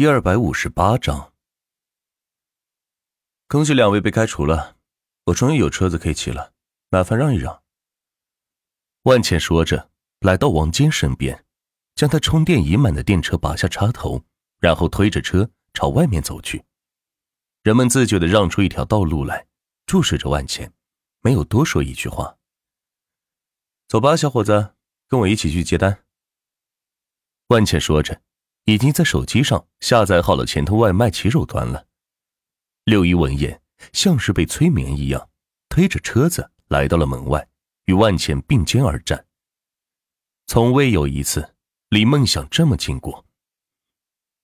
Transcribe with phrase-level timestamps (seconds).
[0.00, 1.34] 第二百五十八章，
[3.46, 4.78] 恭喜两位被开除了，
[5.24, 6.54] 我终于有车子可以骑了，
[6.88, 7.62] 麻烦让一让。
[9.02, 9.90] 万茜说着，
[10.20, 11.44] 来到王坚身边，
[11.96, 14.24] 将他充电已满的电车拔下插头，
[14.58, 16.64] 然后推着车朝外面走去。
[17.62, 19.48] 人们自觉的让出一条道路来，
[19.84, 20.72] 注视着万茜，
[21.20, 22.38] 没有多说一句话。
[23.86, 24.74] 走吧，小伙子，
[25.08, 26.06] 跟我一起去接单。
[27.48, 28.22] 万茜说着。
[28.64, 31.86] 已经在手机上下载好了前通外卖骑手端了。
[32.84, 33.60] 六一闻言，
[33.92, 35.28] 像是被催眠一样，
[35.68, 37.48] 推着车子来到了门外，
[37.86, 39.26] 与万茜并肩而战。
[40.46, 41.54] 从未有一次
[41.90, 43.24] 离梦想这么近过。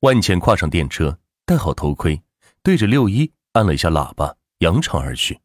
[0.00, 2.22] 万茜跨上电车，戴好头盔，
[2.62, 5.40] 对着六一按了一下喇叭，扬长而去。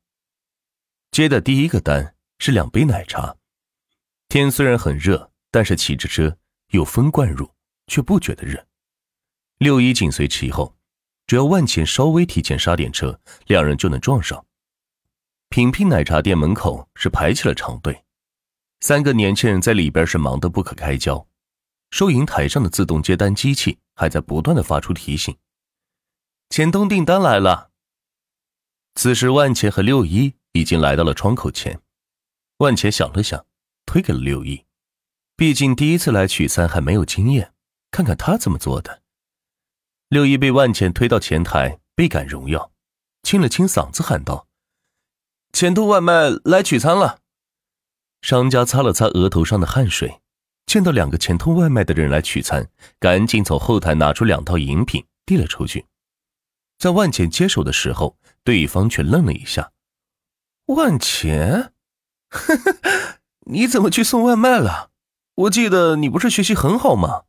[1.11, 3.35] 接的第一个单是两杯奶茶。
[4.27, 6.37] 天虽然很热，但是骑着车
[6.69, 7.54] 有风灌入。
[7.87, 8.65] 却不觉得热，
[9.57, 10.75] 六一紧随其后，
[11.27, 14.45] 只要万茜稍微提前刹点车，两人就能撞上。
[15.49, 18.03] 品品奶茶店门口是排起了长队，
[18.81, 21.27] 三个年轻人在里边是忙得不可开交，
[21.91, 25.37] 收银台上的自动接单机器还在不断的发出提醒
[26.49, 27.71] ：“钱东订单来了。”
[28.95, 31.81] 此时，万茜和六一已经来到了窗口前，
[32.57, 33.45] 万茜想了想，
[33.85, 34.65] 推给了六一，
[35.35, 37.53] 毕竟第一次来取餐还没有经验。
[37.95, 39.03] 看看他怎么做的。
[40.09, 42.69] 六一被万茜推到前台，倍感荣耀，
[43.23, 44.47] 清了清嗓子喊道
[45.53, 47.19] ：“前通外卖来取餐了。”
[48.21, 50.19] 商家擦了擦额头上的汗水，
[50.65, 55.85] 见到两个前通外卖的人来取餐，赶紧从后台拿出两套饮品递了出去。
[56.77, 59.71] 在万茜接手的时候，对方却愣了一下
[60.67, 61.71] ：“万茜，
[63.47, 64.91] 你怎么去送外卖了？
[65.35, 67.23] 我记得你不是学习很好吗？”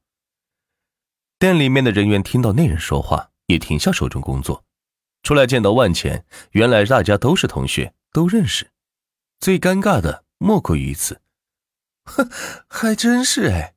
[1.38, 4.64] 店里面的人员听到那人说话，也停下手中工作，
[5.22, 6.24] 出来见到万钱。
[6.52, 8.70] 原来大家都是同学，都认识。
[9.38, 11.20] 最尴尬的莫过于此。
[12.04, 12.30] 哼，
[12.68, 13.74] 还真是哎，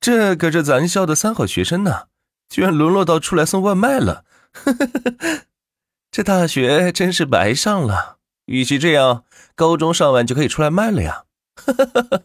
[0.00, 2.08] 这可是咱校的三好学生呢，
[2.48, 4.26] 居然沦落到出来送外卖了。
[6.10, 8.18] 这大学真是白上了。
[8.46, 11.24] 与其这样，高中上完就可以出来卖了呀。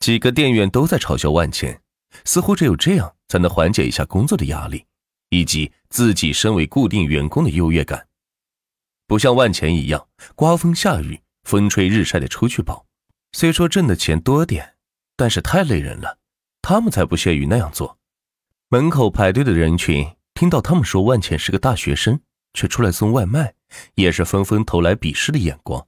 [0.00, 1.82] 几个店员都在嘲笑万钱。
[2.24, 4.84] 似乎只有这样才能缓解一下工作的压力，
[5.30, 8.06] 以及自己身为固定员工的优越感。
[9.06, 12.86] 不像万钱一样，刮风下雨、风吹日晒的出去跑，
[13.32, 14.74] 虽说挣的钱多点，
[15.16, 16.18] 但是太累人了。
[16.62, 17.98] 他们才不屑于那样做。
[18.68, 22.20] 门口排队的人群听到他们说万钱是个大学生，
[22.54, 23.54] 却出来送外卖，
[23.94, 25.86] 也是纷纷投来鄙视的眼光。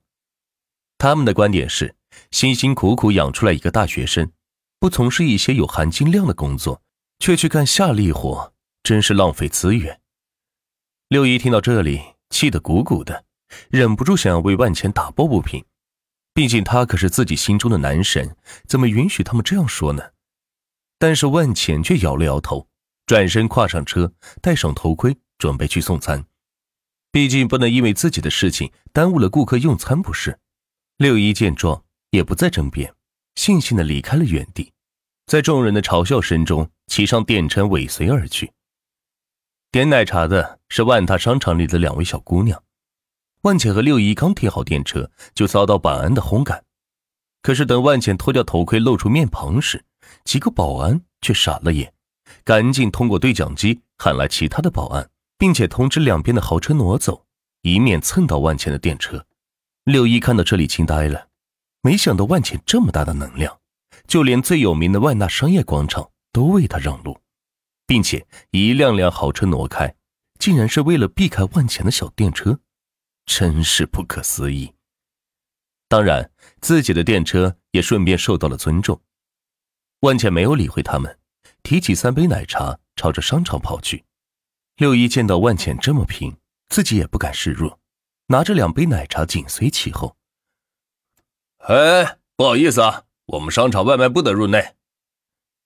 [0.97, 1.97] 他们的观点是：
[2.31, 4.31] 辛辛苦苦养出来一个大学生。
[4.81, 6.83] 不从事一些有含金量的工作，
[7.19, 8.53] 却去干下力活，
[8.83, 10.01] 真是浪费资源。
[11.09, 12.01] 六一听到这里，
[12.31, 13.25] 气得鼓鼓的，
[13.71, 15.65] 忍不住想要为万钱打抱不平。
[16.33, 18.37] 毕竟他可是自己心中的男神，
[18.69, 20.13] 怎么允许他们这样说呢？
[20.99, 22.69] 但是万钱却摇了摇头，
[23.07, 26.25] 转身跨上车，戴上头盔，准备去送餐。
[27.11, 30.39] 毕竟不能因为自己的事情耽误了顾客用餐，不是？
[30.99, 32.95] 六一见状，也不再争辩。
[33.39, 34.73] 悻悻的离开了原地，
[35.27, 38.51] 在众人的嘲笑声中，骑上电车尾随而去。
[39.71, 42.61] 点奶茶的是万达商场里的两位小姑娘，
[43.43, 46.65] 万茜和六一刚停好电车，就遭到保安的轰赶。
[47.41, 49.85] 可是等万茜脱掉头盔，露出面庞时，
[50.25, 51.95] 几个保安却傻了眼，
[52.43, 57.25] 赶紧通过对讲机喊来其他的保安，并且通知两边的豪车挪走，
[57.63, 59.25] 以免蹭到万茜的电车。
[59.85, 61.28] 六一看到这里，惊呆了。
[61.81, 63.61] 没想到万茜这么大的能量，
[64.07, 67.21] 就连最有名的万纳商业广场都为他让路，
[67.87, 69.95] 并且一辆辆豪车挪开，
[70.39, 72.59] 竟然是为了避开万茜的小电车，
[73.25, 74.75] 真是不可思议。
[75.89, 76.31] 当然，
[76.61, 79.01] 自己的电车也顺便受到了尊重。
[80.01, 81.19] 万茜没有理会他们，
[81.63, 84.05] 提起三杯奶茶，朝着商场跑去。
[84.77, 86.37] 六一见到万茜这么拼，
[86.69, 87.81] 自己也不敢示弱，
[88.27, 90.18] 拿着两杯奶茶紧随其后。
[91.69, 94.75] 哎，不好意思啊，我们商场外卖不得入内。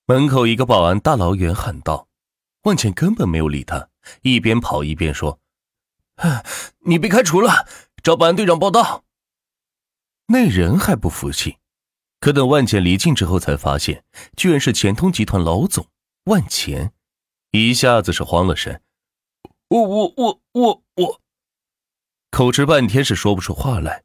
[0.07, 2.09] 门口一个保安大老远喊道
[2.67, 3.89] ：“万茜根本没有理他，
[4.23, 5.39] 一边跑一边说
[6.85, 7.69] ：‘你被开除了，
[8.03, 9.05] 找保安队长报道。’
[10.27, 11.59] 那人还不服气，
[12.19, 14.05] 可等万茜离近之后，才发现
[14.37, 15.87] 居然是钱通集团老总
[16.25, 16.93] 万钱，
[17.53, 18.83] 一下子是慌了神
[19.71, 21.21] ：‘我我我我我……’
[22.33, 24.03] 口吃半天是说不出话来。”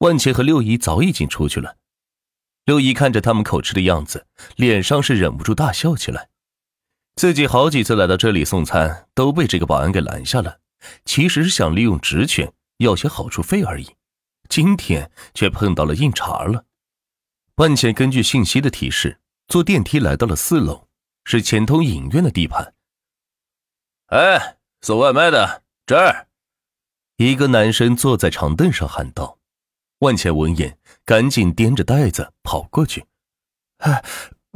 [0.00, 1.76] 万茜和六姨早已经出去了，
[2.64, 4.26] 六姨看着他们口吃的样子，
[4.56, 6.30] 脸上是忍不住大笑起来。
[7.16, 10.60] 自己好几次来到这里送餐，都被这个保安给拦下了。
[11.04, 13.94] 其实是想利用职权要些好处费而已。
[14.48, 16.64] 今天却碰到了硬茬了。
[17.56, 20.88] 万茜根据信息的提示，坐电梯来到了四楼，
[21.24, 22.72] 是钱通影院的地盘。
[24.06, 26.28] 哎，送外卖的这儿，
[27.16, 29.39] 一个男生坐在长凳上喊道。
[30.00, 33.06] 万茜闻言，赶紧掂着袋子跑过去。
[33.78, 34.04] 哎，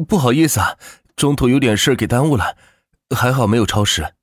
[0.08, 0.78] 不好意思啊，
[1.16, 2.56] 中途有点事给耽误了，
[3.14, 4.14] 还好没有超时。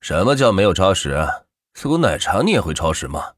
[0.00, 1.44] 什么叫没有超时？
[1.74, 3.34] 送个奶茶你也会超时吗？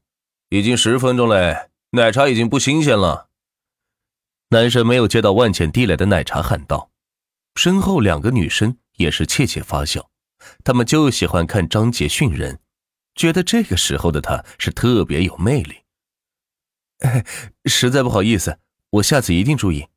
[0.49, 3.29] 已经十分钟嘞，奶茶已经不新鲜了。
[4.49, 6.91] 男生没有接到万茜递来的奶茶，喊道。
[7.55, 10.09] 身后两个女生也是窃窃发笑，
[10.63, 12.59] 他们就喜欢看张杰训人，
[13.15, 15.77] 觉得这个时候的他是特别有魅力。
[17.65, 18.59] 实在不好意思，
[18.91, 19.87] 我下次一定注意。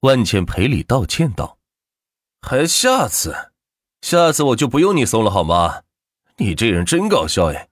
[0.00, 1.58] 万茜赔礼道歉道
[2.42, 3.52] ：“还下次？
[4.02, 5.82] 下次我就不用你送了好吗？
[6.36, 7.68] 你这人真搞笑哎！”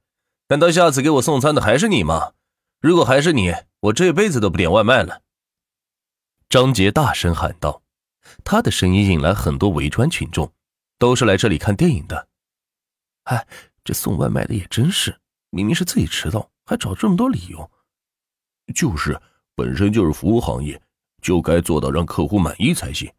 [0.49, 2.33] 难道下次给我送餐的还是你吗？
[2.81, 5.23] 如果还是你，我这辈子都不点外卖了。
[6.49, 7.83] 张杰大声喊道，
[8.45, 10.53] 他的声音引来很多围观群众，
[10.99, 12.29] 都是来这里看电影的。
[13.25, 13.47] 哎，
[13.83, 15.19] 这送外卖的也真是，
[15.51, 17.71] 明明是自己迟到，还找这么多理由。
[18.75, 19.19] 就是，
[19.55, 20.83] 本身就是服务行业，
[21.23, 23.11] 就该做到让客户满意才行。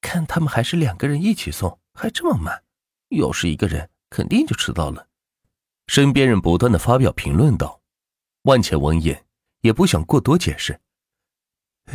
[0.00, 2.64] 看他们还是两个人一起送，还这么慢，
[3.10, 5.06] 要是一个人，肯定就迟到了。
[5.86, 7.82] 身边人不断的发表评论道
[8.42, 9.26] ：“万茜闻言
[9.60, 10.80] 也不想过多解释。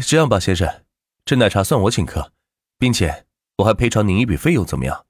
[0.06, 0.86] 这样吧，先生，
[1.25, 2.31] 这奶茶算我请客，
[2.77, 3.25] 并且
[3.57, 5.06] 我还赔偿您一笔费用，怎么样？”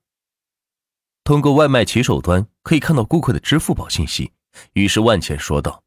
[1.25, 4.31] 通过外卖骑手端可以看到顾客的支付宝信息，
[4.73, 5.83] 于是万茜说道：“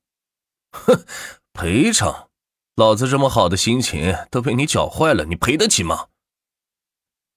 [0.74, 1.04] 哼，
[1.52, 2.28] 赔偿？
[2.76, 6.08] 老子这么好的心情都被你搅坏了，你赔得起吗？”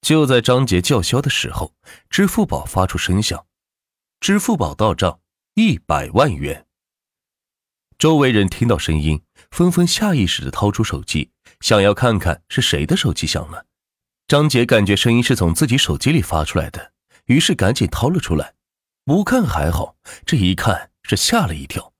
[0.02, 1.74] 就在张杰叫嚣的时候，
[2.10, 3.46] 支付宝发出声响，
[4.20, 5.20] 支付宝到账。
[5.56, 6.66] 一百万元。
[8.00, 9.22] 周围人听到声音，
[9.52, 11.30] 纷纷下意识的掏出手机，
[11.60, 13.66] 想要看看是谁的手机响了。
[14.28, 16.94] 张杰感觉声音是从自己手机里发出来的，
[17.26, 18.56] 于是赶紧掏了出来。
[19.04, 21.92] 不看还好，这一看是吓了一跳，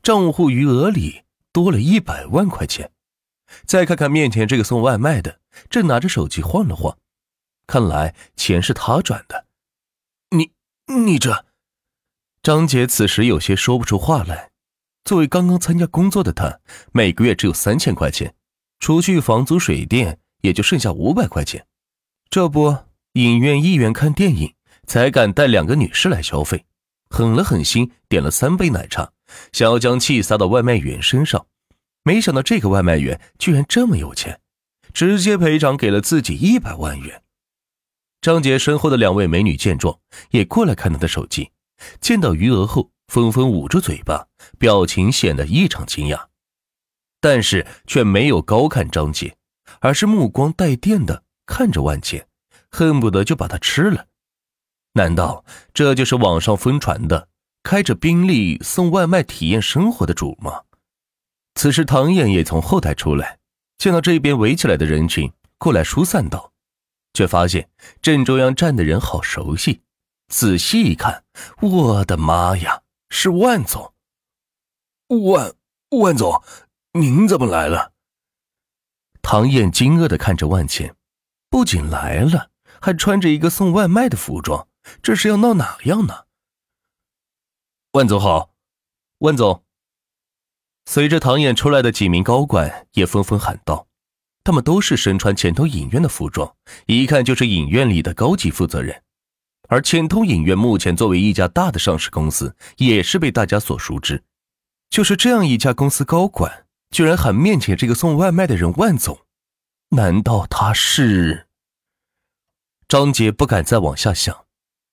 [0.00, 1.24] 账户余额里
[1.56, 2.92] 多了一百万块钱。
[3.64, 6.98] 再看看面前这个送外卖的，正拿着手机晃了晃，
[7.66, 9.46] 看来钱是他转的。
[10.36, 10.52] 你
[10.94, 11.46] 你这。
[12.42, 14.50] 张杰此时有些说不出话来。
[15.02, 16.60] 作为刚刚参加工作的他，
[16.92, 18.34] 每个月只有三千块钱，
[18.78, 21.66] 除去房租水电，也就剩下五百块钱。
[22.28, 22.76] 这不，
[23.12, 24.54] 影院一元看电影，
[24.86, 26.66] 才敢带两个女士来消费，
[27.08, 29.12] 狠了狠心点了三杯奶茶，
[29.52, 31.46] 想要将气撒到外卖员身上。
[32.02, 34.40] 没想到这个外卖员居然这么有钱，
[34.92, 37.22] 直接赔偿给了自己一百万元。
[38.20, 39.98] 张杰身后的两位美女见状，
[40.30, 41.50] 也过来看他的手机。
[42.00, 44.28] 见到余额后，纷纷捂住嘴巴，
[44.58, 46.26] 表情显得异常惊讶，
[47.20, 49.36] 但是却没有高看张杰，
[49.80, 52.26] 而是目光带电的看着万茜，
[52.70, 54.06] 恨不得就把他吃了。
[54.96, 55.44] 难道
[55.74, 57.28] 这就是网上疯传的
[57.62, 60.62] 开着宾利送外卖体验生活的主吗？
[61.54, 63.38] 此时，唐燕也从后台出来，
[63.76, 66.50] 见到这边围起来的人群，过来疏散道，
[67.12, 67.68] 却发现
[68.00, 69.82] 正中央站的人好熟悉。
[70.28, 71.24] 仔细一看，
[71.60, 72.80] 我的妈呀，
[73.10, 73.92] 是万总！
[75.08, 75.52] 万
[75.90, 76.42] 万总，
[76.92, 77.92] 您怎么来了？
[79.20, 80.94] 唐燕惊愕的看着万茜，
[81.50, 84.66] 不仅来了，还穿着一个送外卖的服装，
[85.02, 86.24] 这是要闹哪样呢？
[87.92, 88.52] 万总好，
[89.18, 89.64] 万总。
[90.84, 93.88] 随着唐燕出来的几名高管也纷纷喊道，
[94.44, 96.54] 他们都是身穿钱通影院的服装，
[96.86, 99.02] 一看就是影院里的高级负责人。
[99.68, 104.22] 而钱通影院目前作为一家大的上市公司，也是被大家所熟知。
[104.88, 109.18] 就是这样一家公司高管，居然喊面前这个送外卖的人万总，
[109.88, 111.48] 难道他是？
[112.86, 114.45] 张杰不敢再往下想，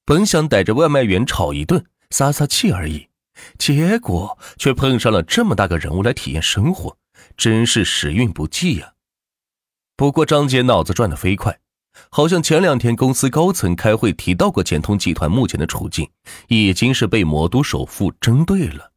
[0.06, 3.08] 本想逮着外卖员吵一顿撒撒气而已，
[3.58, 6.98] 结果却碰上了这么大个人物来体验生活，
[7.38, 8.94] 真是时运不济呀。
[9.96, 11.60] 不过张杰脑子转得飞快。
[12.10, 16.10] 好像前两天公司高层开会提到过简通集团目前的处境，
[16.48, 18.93] 已经是被魔都首富针对了。